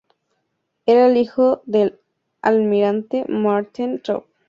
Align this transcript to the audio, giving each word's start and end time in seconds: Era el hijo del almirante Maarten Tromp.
Era 0.87 1.05
el 1.05 1.15
hijo 1.15 1.61
del 1.67 1.99
almirante 2.41 3.23
Maarten 3.27 4.01
Tromp. 4.01 4.23